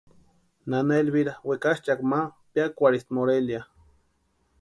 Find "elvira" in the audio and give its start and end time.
1.01-1.33